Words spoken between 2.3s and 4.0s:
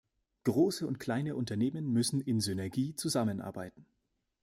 Synergie zusammenarbeiten.